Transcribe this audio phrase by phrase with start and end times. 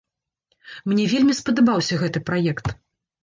[0.91, 2.65] Мне вельмі спадабаўся гэты праект.